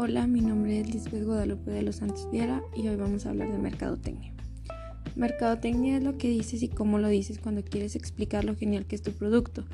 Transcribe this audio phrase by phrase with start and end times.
[0.00, 3.50] Hola, mi nombre es Lisbeth Guadalupe de los Santos Viera y hoy vamos a hablar
[3.50, 4.32] de mercadotecnia.
[5.16, 8.94] Mercadotecnia es lo que dices y cómo lo dices cuando quieres explicar lo genial que
[8.94, 9.64] es tu producto.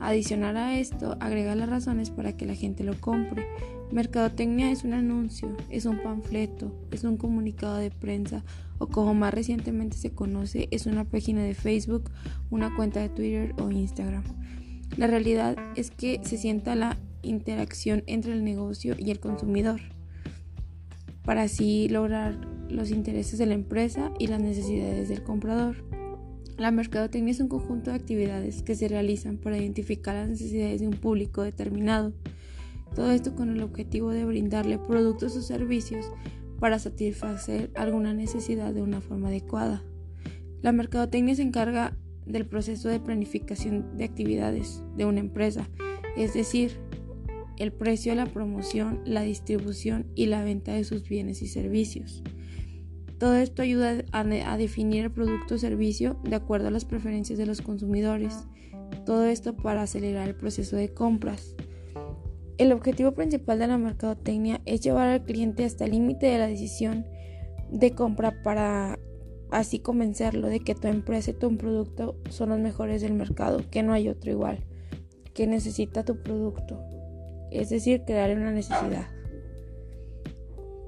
[0.00, 3.46] Adicionar a esto, agrega las razones para que la gente lo compre.
[3.92, 8.42] Mercadotecnia es un anuncio, es un panfleto, es un comunicado de prensa
[8.78, 12.10] o como más recientemente se conoce, es una página de Facebook,
[12.48, 14.24] una cuenta de Twitter o Instagram.
[14.96, 19.80] La realidad es que se sienta la interacción entre el negocio y el consumidor
[21.24, 22.38] para así lograr
[22.68, 25.76] los intereses de la empresa y las necesidades del comprador.
[26.56, 30.86] La mercadotecnia es un conjunto de actividades que se realizan para identificar las necesidades de
[30.86, 32.12] un público determinado.
[32.94, 36.06] Todo esto con el objetivo de brindarle productos o servicios
[36.60, 39.82] para satisfacer alguna necesidad de una forma adecuada.
[40.62, 45.68] La mercadotecnia se encarga del proceso de planificación de actividades de una empresa,
[46.16, 46.78] es decir,
[47.58, 52.22] el precio, la promoción, la distribución y la venta de sus bienes y servicios.
[53.18, 57.46] Todo esto ayuda a, definir el producto o servicio de acuerdo a las preferencias de
[57.46, 58.46] los consumidores.
[59.06, 61.54] Todo esto para acelerar el proceso de compras.
[62.58, 66.48] El objetivo principal de la mercadotecnia es llevar al cliente hasta el límite de la
[66.48, 67.06] decisión
[67.70, 68.98] de compra para
[69.50, 73.82] así convencerlo de que tu empresa y tu producto son los mejores del mercado, que
[73.82, 74.64] no hay otro igual,
[75.32, 76.84] que necesita tu producto,
[77.58, 79.08] es decir, crear una necesidad.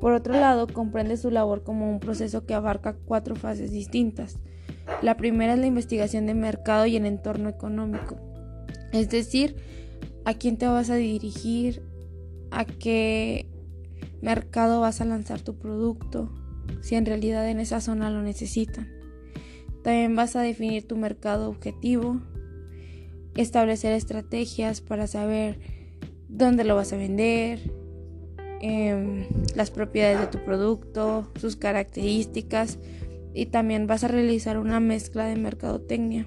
[0.00, 4.38] Por otro lado, comprende su labor como un proceso que abarca cuatro fases distintas.
[5.00, 8.16] La primera es la investigación de mercado y el entorno económico,
[8.92, 9.56] es decir,
[10.24, 11.82] a quién te vas a dirigir,
[12.50, 13.48] a qué
[14.20, 16.30] mercado vas a lanzar tu producto,
[16.80, 18.88] si en realidad en esa zona lo necesitan.
[19.82, 22.20] También vas a definir tu mercado objetivo,
[23.36, 25.58] establecer estrategias para saber
[26.34, 27.60] dónde lo vas a vender,
[28.60, 32.78] em, las propiedades de tu producto, sus características
[33.32, 36.26] y también vas a realizar una mezcla de mercadotecnia.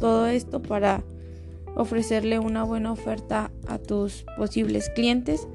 [0.00, 1.04] Todo esto para
[1.74, 5.46] ofrecerle una buena oferta a tus posibles clientes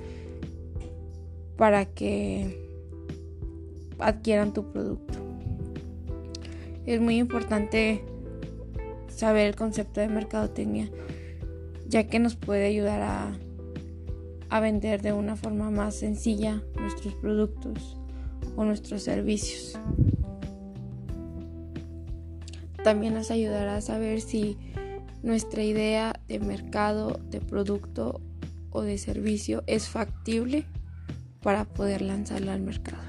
[1.57, 2.59] para que
[3.97, 5.17] adquieran tu producto.
[6.85, 8.03] Es muy importante
[9.07, 10.89] saber el concepto de mercadotecnia,
[11.91, 13.01] ya que nos puede ayudar
[14.49, 17.97] a, vender de una forma más sencilla nuestros productos
[18.55, 19.77] o nuestros servicios.
[22.83, 24.57] También nos ayudará a saber si
[25.21, 28.21] nuestra idea de mercado, de producto
[28.71, 30.65] o de servicio es factible
[31.41, 33.03] para poder lanzarla al mercado.